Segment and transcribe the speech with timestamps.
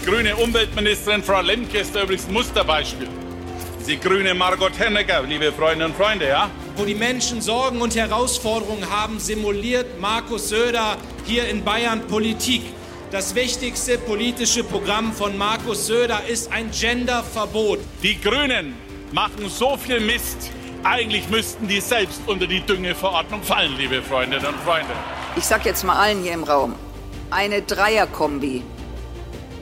[0.00, 3.08] Die grüne Umweltministerin Frau Lemke ist da übrigens ein Musterbeispiel.
[3.86, 6.48] Die grüne Margot Hennecker, liebe Freunde und Freunde, ja?
[6.76, 12.62] Wo die Menschen Sorgen und Herausforderungen haben, simuliert Markus Söder hier in Bayern Politik.
[13.10, 17.80] Das wichtigste politische Programm von Markus Söder ist ein Genderverbot.
[18.02, 18.74] Die Grünen
[19.12, 20.50] machen so viel Mist.
[20.82, 24.94] Eigentlich müssten die selbst unter die Düngeverordnung fallen, liebe Freundinnen und Freunde.
[25.36, 26.74] Ich sag jetzt mal allen hier im Raum,
[27.30, 28.62] eine Dreierkombi,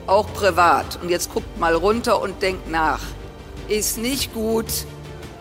[0.09, 3.01] auch privat, und jetzt guckt mal runter und denkt nach,
[3.67, 4.65] ist nicht gut,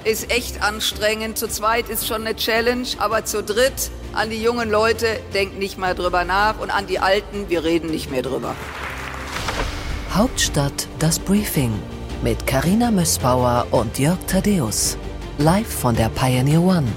[0.05, 1.38] ist echt anstrengend.
[1.38, 5.78] Zu zweit ist schon eine Challenge, aber zu dritt an die jungen Leute, denkt nicht
[5.78, 8.55] mal drüber nach und an die Alten, wir reden nicht mehr drüber.
[10.12, 11.73] Hauptstadt das Briefing
[12.23, 14.97] mit Karina Mössbauer und Jörg Thaddeus.
[15.39, 16.89] Live von der Pioneer One.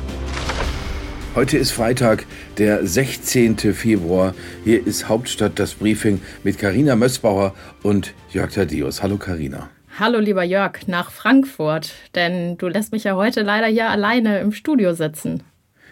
[1.34, 2.26] Heute ist Freitag,
[2.58, 3.58] der 16.
[3.58, 4.36] Februar.
[4.66, 7.54] Hier ist Hauptstadt das Briefing mit Karina Mössbauer
[7.84, 9.02] und Jörg Thaddeus.
[9.02, 9.70] Hallo Karina.
[9.98, 14.52] Hallo lieber Jörg, nach Frankfurt, denn du lässt mich ja heute leider hier alleine im
[14.52, 15.42] Studio sitzen.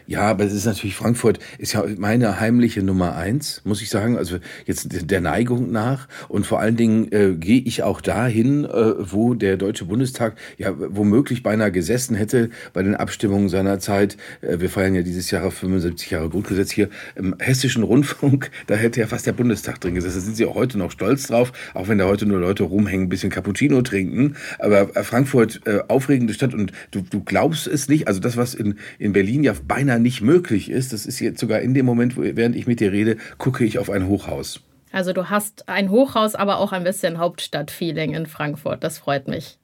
[0.09, 4.17] Ja, aber es ist natürlich, Frankfurt ist ja meine heimliche Nummer eins, muss ich sagen.
[4.17, 6.07] Also jetzt der Neigung nach.
[6.29, 10.73] Und vor allen Dingen äh, gehe ich auch dahin, äh, wo der Deutsche Bundestag ja
[10.75, 14.17] womöglich beinahe gesessen hätte bei den Abstimmungen seiner Zeit.
[14.41, 18.49] Äh, wir feiern ja dieses Jahr 75 Jahre Grundgesetz hier im Hessischen Rundfunk.
[18.67, 20.19] Da hätte ja fast der Bundestag drin gesessen.
[20.19, 23.05] Da sind sie auch heute noch stolz drauf, auch wenn da heute nur Leute rumhängen,
[23.05, 24.35] ein bisschen Cappuccino trinken.
[24.57, 28.07] Aber äh, Frankfurt, äh, aufregende Stadt und du, du glaubst es nicht.
[28.07, 31.59] Also das, was in, in Berlin ja beinahe nicht möglich ist, das ist jetzt sogar
[31.61, 34.61] in dem Moment, während ich mit dir rede, gucke ich auf ein Hochhaus.
[34.91, 38.83] Also du hast ein Hochhaus, aber auch ein bisschen Hauptstadtfeeling in Frankfurt.
[38.83, 39.59] Das freut mich.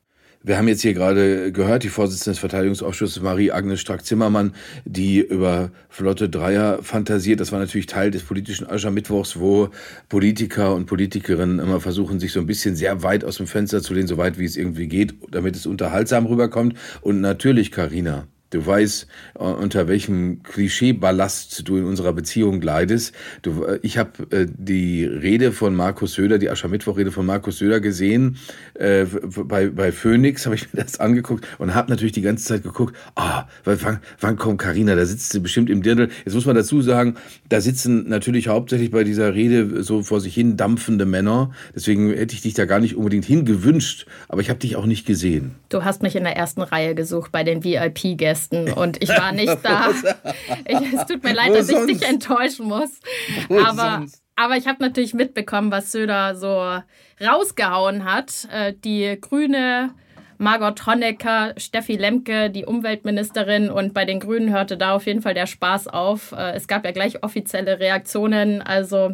[0.48, 4.54] Wir haben jetzt hier gerade gehört, die Vorsitzende des Verteidigungsausschusses Marie-Agnes Strack-Zimmermann,
[4.86, 7.40] die über Flotte Dreier fantasiert.
[7.40, 9.70] Das war natürlich Teil des politischen Aschermittwochs, wo
[10.08, 13.96] Politiker und Politikerinnen immer versuchen, sich so ein bisschen sehr weit aus dem Fenster zu
[13.96, 16.78] lehnen, so weit wie es irgendwie geht, damit es unterhaltsam rüberkommt.
[17.02, 19.08] Und natürlich, Karina, Du weißt,
[19.38, 23.14] äh, unter welchem Klischeeballast du in unserer Beziehung leidest.
[23.42, 27.82] Du, äh, ich habe äh, die Rede von Markus Söder, die Aschermittwoch-Rede von Markus Söder
[27.82, 28.38] gesehen.
[28.76, 29.08] Äh,
[29.44, 32.96] bei, bei Phoenix habe ich mir das angeguckt und habe natürlich die ganze Zeit geguckt,
[33.16, 34.96] ah, wann, wann kommt Karina?
[34.96, 36.08] Da sitzt sie bestimmt im Dirndl.
[36.24, 37.16] Jetzt muss man dazu sagen,
[37.50, 41.52] da sitzen natürlich hauptsächlich bei dieser Rede so vor sich hin dampfende Männer.
[41.76, 45.06] Deswegen hätte ich dich da gar nicht unbedingt hingewünscht, aber ich habe dich auch nicht
[45.06, 45.56] gesehen.
[45.68, 48.45] Du hast mich in der ersten Reihe gesucht bei den VIP-Gästen.
[48.52, 49.90] Weihnachten und ich war nicht da.
[50.68, 53.00] Ich, es tut mir leid, dass ich dich enttäuschen muss.
[53.50, 56.80] Aber, aber ich habe natürlich mitbekommen, was Söder so
[57.24, 58.48] rausgehauen hat.
[58.52, 59.92] Äh, die grüne
[60.38, 65.34] Margot Honecker, Steffi Lemke, die Umweltministerin und bei den Grünen hörte da auf jeden Fall
[65.34, 66.32] der Spaß auf.
[66.32, 68.62] Äh, es gab ja gleich offizielle Reaktionen.
[68.62, 69.14] Also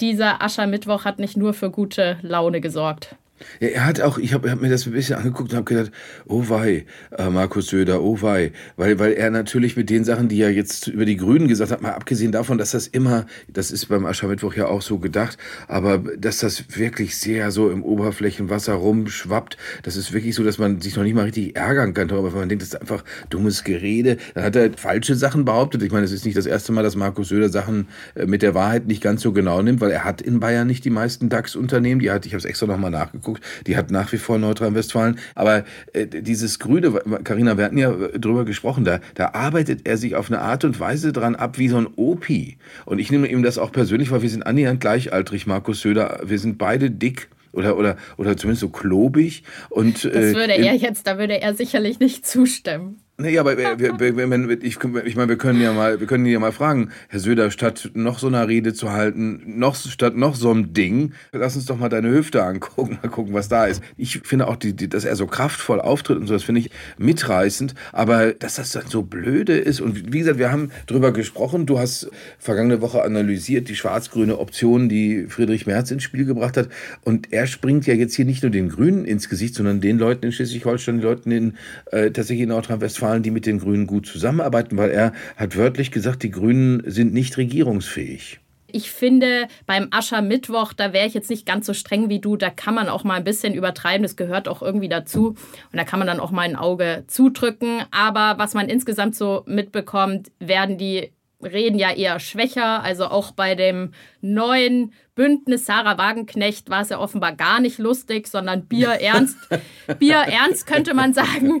[0.00, 3.16] dieser Aschermittwoch hat nicht nur für gute Laune gesorgt.
[3.60, 5.92] Ja, er hat auch, ich habe hab mir das ein bisschen angeguckt und habe gedacht,
[6.26, 6.86] oh wei,
[7.16, 8.52] äh, Markus Söder, oh wei.
[8.76, 11.82] Weil, weil er natürlich mit den Sachen, die er jetzt über die Grünen gesagt hat,
[11.82, 15.38] mal abgesehen davon, dass das immer, das ist beim Aschermittwoch ja auch so gedacht,
[15.68, 20.80] aber dass das wirklich sehr so im Oberflächenwasser rumschwappt, das ist wirklich so, dass man
[20.80, 23.64] sich noch nicht mal richtig ärgern kann darüber, weil man denkt, das ist einfach dummes
[23.64, 24.16] Gerede.
[24.34, 25.82] Dann hat er falsche Sachen behauptet.
[25.82, 28.54] Ich meine, es ist nicht das erste Mal, dass Markus Söder Sachen äh, mit der
[28.54, 32.00] Wahrheit nicht ganz so genau nimmt, weil er hat in Bayern nicht die meisten DAX-Unternehmen.
[32.00, 35.18] Die hat, ich habe es extra nochmal nachgeguckt, anguckt, die hat nach wie vor Nordrhein-Westfalen.
[35.34, 36.92] Aber äh, dieses Grüne,
[37.24, 40.78] Karina, wir hatten ja drüber gesprochen, da, da arbeitet er sich auf eine Art und
[40.80, 42.58] Weise dran ab wie so ein Opi.
[42.84, 46.20] Und ich nehme ihm das auch persönlich, weil wir sind annähernd gleichaltrig, Markus Söder.
[46.24, 50.74] Wir sind beide dick oder oder oder zumindest so klobig und das äh, würde er
[50.74, 55.28] jetzt da würde er sicherlich nicht zustimmen Nee, aber wir, wir, wir, ich, ich meine,
[55.28, 58.48] wir können ja mal, wir können ja mal fragen, Herr Söder, statt noch so einer
[58.48, 62.42] Rede zu halten, noch statt noch so einem Ding, lass uns doch mal deine Hüfte
[62.42, 63.80] angucken, mal gucken, was da ist.
[63.96, 66.70] Ich finde auch, die, die, dass er so kraftvoll auftritt und so, das finde ich
[66.98, 67.74] mitreißend.
[67.92, 71.64] Aber dass das dann so blöde ist und wie gesagt, wir haben drüber gesprochen.
[71.64, 76.68] Du hast vergangene Woche analysiert die schwarz-grüne Option, die Friedrich Merz ins Spiel gebracht hat.
[77.04, 80.26] Und er springt ja jetzt hier nicht nur den Grünen ins Gesicht, sondern den Leuten
[80.26, 81.54] in Schleswig-Holstein, den Leuten in
[81.92, 85.90] äh, tatsächlich in Nordrhein-Westfalen Nordrhein-Westfalen, die mit den Grünen gut zusammenarbeiten, weil er hat wörtlich
[85.90, 88.40] gesagt, die Grünen sind nicht regierungsfähig.
[88.74, 92.36] Ich finde, beim Aschermittwoch, da wäre ich jetzt nicht ganz so streng wie du.
[92.36, 94.02] Da kann man auch mal ein bisschen übertreiben.
[94.02, 95.28] Das gehört auch irgendwie dazu.
[95.28, 97.82] Und da kann man dann auch mal ein Auge zudrücken.
[97.90, 101.12] Aber was man insgesamt so mitbekommt, werden die
[101.42, 102.82] Reden ja eher schwächer.
[102.82, 103.92] Also auch bei dem
[104.22, 109.36] neuen Bündnis Sarah Wagenknecht war es ja offenbar gar nicht lustig, sondern Bierernst.
[109.98, 111.60] Bierernst könnte man sagen.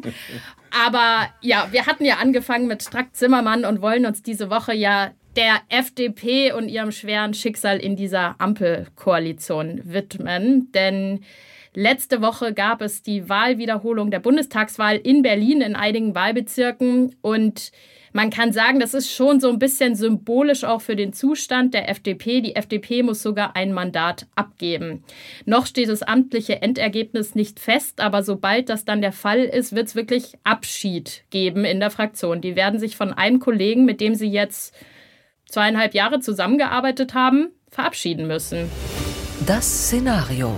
[0.72, 5.12] Aber ja, wir hatten ja angefangen mit Strack Zimmermann und wollen uns diese Woche ja
[5.36, 10.70] der FDP und ihrem schweren Schicksal in dieser Ampelkoalition widmen.
[10.72, 11.24] Denn
[11.74, 17.72] letzte Woche gab es die Wahlwiederholung der Bundestagswahl in Berlin in einigen Wahlbezirken und
[18.12, 21.88] man kann sagen, das ist schon so ein bisschen symbolisch auch für den Zustand der
[21.88, 22.42] FDP.
[22.42, 25.02] Die FDP muss sogar ein Mandat abgeben.
[25.46, 29.88] Noch steht das amtliche Endergebnis nicht fest, aber sobald das dann der Fall ist, wird
[29.88, 32.42] es wirklich Abschied geben in der Fraktion.
[32.42, 34.74] Die werden sich von einem Kollegen, mit dem sie jetzt
[35.48, 38.70] zweieinhalb Jahre zusammengearbeitet haben, verabschieden müssen.
[39.46, 40.54] Das Szenario.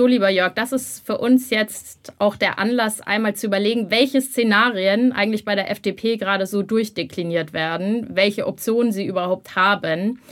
[0.00, 4.22] So, lieber Jörg, das ist für uns jetzt auch der Anlass, einmal zu überlegen, welche
[4.22, 10.22] Szenarien eigentlich bei der FDP gerade so durchdekliniert werden, welche Optionen sie überhaupt haben,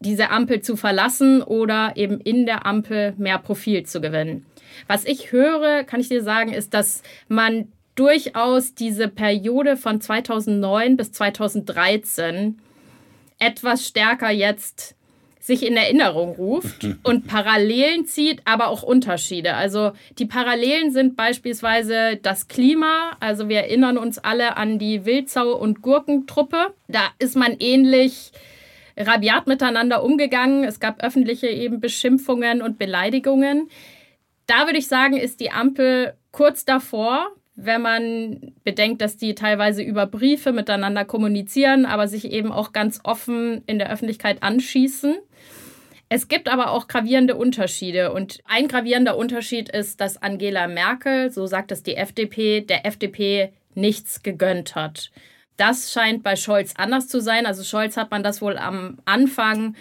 [0.00, 4.44] diese Ampel zu verlassen oder eben in der Ampel mehr Profil zu gewinnen.
[4.86, 10.98] Was ich höre, kann ich dir sagen, ist, dass man durchaus diese Periode von 2009
[10.98, 12.58] bis 2013
[13.38, 14.94] etwas stärker jetzt
[15.46, 19.54] sich in Erinnerung ruft und Parallelen zieht, aber auch Unterschiede.
[19.54, 23.16] Also die Parallelen sind beispielsweise das Klima.
[23.20, 26.74] Also wir erinnern uns alle an die Wildsau- und Gurkentruppe.
[26.88, 28.32] Da ist man ähnlich
[28.96, 30.64] rabiat miteinander umgegangen.
[30.64, 33.68] Es gab öffentliche eben Beschimpfungen und Beleidigungen.
[34.48, 39.82] Da würde ich sagen, ist die Ampel kurz davor, wenn man bedenkt, dass die teilweise
[39.82, 45.16] über Briefe miteinander kommunizieren, aber sich eben auch ganz offen in der Öffentlichkeit anschießen.
[46.08, 48.12] Es gibt aber auch gravierende Unterschiede.
[48.12, 53.52] Und ein gravierender Unterschied ist, dass Angela Merkel, so sagt es die FDP, der FDP
[53.74, 55.10] nichts gegönnt hat.
[55.56, 57.46] Das scheint bei Scholz anders zu sein.
[57.46, 59.74] Also Scholz hat man das wohl am Anfang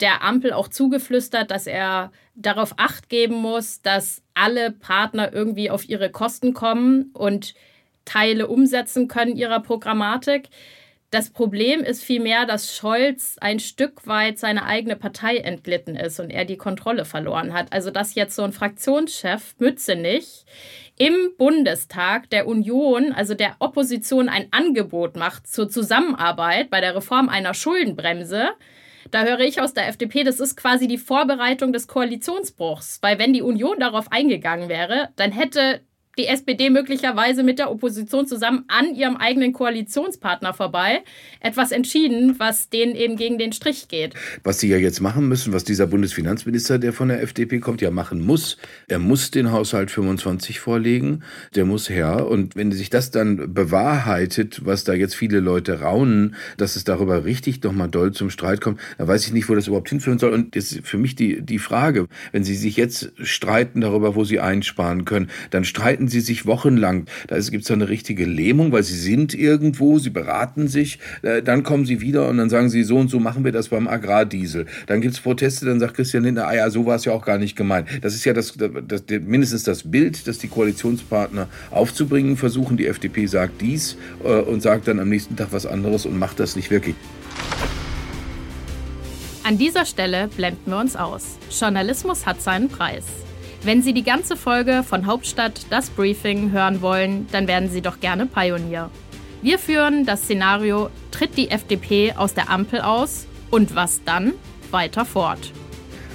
[0.00, 5.88] der Ampel auch zugeflüstert, dass er darauf acht geben muss, dass alle Partner irgendwie auf
[5.88, 7.54] ihre Kosten kommen und
[8.04, 10.48] Teile umsetzen können ihrer Programmatik.
[11.12, 16.30] Das Problem ist vielmehr, dass Scholz ein Stück weit seine eigene Partei entglitten ist und
[16.30, 17.70] er die Kontrolle verloren hat.
[17.70, 20.46] Also dass jetzt so ein Fraktionschef Mützenich
[20.96, 27.28] im Bundestag der Union, also der Opposition, ein Angebot macht zur Zusammenarbeit bei der Reform
[27.28, 28.48] einer Schuldenbremse,
[29.10, 33.00] da höre ich aus der FDP, das ist quasi die Vorbereitung des Koalitionsbruchs.
[33.02, 35.82] Weil wenn die Union darauf eingegangen wäre, dann hätte
[36.18, 41.02] die SPD möglicherweise mit der Opposition zusammen an ihrem eigenen Koalitionspartner vorbei
[41.40, 44.14] etwas entschieden, was denen eben gegen den Strich geht.
[44.44, 47.90] Was sie ja jetzt machen müssen, was dieser Bundesfinanzminister, der von der FDP kommt, ja
[47.90, 51.22] machen muss, er muss den Haushalt 25 vorlegen,
[51.54, 52.26] der muss her.
[52.28, 57.24] Und wenn sich das dann bewahrheitet, was da jetzt viele Leute raunen, dass es darüber
[57.24, 60.32] richtig nochmal doll zum Streit kommt, dann weiß ich nicht, wo das überhaupt hinführen soll.
[60.32, 64.24] Und das ist für mich die, die Frage, wenn sie sich jetzt streiten darüber, wo
[64.24, 67.06] sie einsparen können, dann streiten streiten sie sich wochenlang.
[67.28, 71.62] Da gibt es eine richtige Lähmung, weil sie sind irgendwo, sie beraten sich, äh, dann
[71.62, 74.66] kommen sie wieder und dann sagen sie, so und so machen wir das beim Agrardiesel.
[74.86, 77.24] Dann gibt es Proteste, dann sagt Christian Lindner, ah ja, so war es ja auch
[77.24, 77.88] gar nicht gemeint.
[78.02, 82.76] Das ist ja das, das, mindestens das Bild, das die Koalitionspartner aufzubringen versuchen.
[82.76, 86.40] Die FDP sagt dies äh, und sagt dann am nächsten Tag was anderes und macht
[86.40, 86.96] das nicht wirklich.
[89.44, 91.36] An dieser Stelle blenden wir uns aus.
[91.50, 93.04] Journalismus hat seinen Preis.
[93.64, 98.00] Wenn Sie die ganze Folge von Hauptstadt das Briefing hören wollen, dann werden Sie doch
[98.00, 98.90] gerne Pionier.
[99.40, 104.32] Wir führen das Szenario Tritt die FDP aus der Ampel aus und was dann
[104.72, 105.52] weiter fort.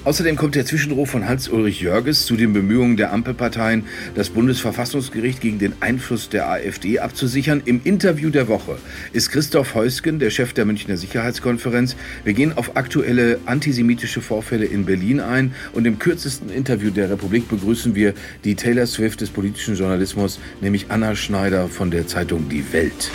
[0.07, 3.83] Außerdem kommt der Zwischenruf von Hans-Ulrich Jörges zu den Bemühungen der Ampelparteien,
[4.15, 7.61] das Bundesverfassungsgericht gegen den Einfluss der AfD abzusichern.
[7.65, 8.77] Im Interview der Woche
[9.11, 11.97] ist Christoph Heusgen, der Chef der Münchner Sicherheitskonferenz.
[12.23, 17.49] Wir gehen auf aktuelle antisemitische Vorfälle in Berlin ein und im kürzesten Interview der Republik
[17.49, 18.13] begrüßen wir
[18.45, 23.11] die Taylor Swift des politischen Journalismus, nämlich Anna Schneider von der Zeitung Die Welt.